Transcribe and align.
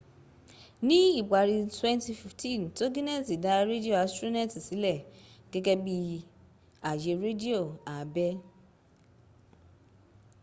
ní 0.87 0.99
ìparí 1.21 1.55
2015 1.63 2.75
togineti 2.79 3.35
dá 3.43 3.53
rédíò 3.69 3.95
astroneti 4.05 4.59
sílẹ̀ 4.67 5.05
gẹ́gẹ́ 5.51 5.81
bí 5.83 5.95
àyè 6.89 7.11
rédíò 7.23 7.61
àbẹ́ 7.97 8.31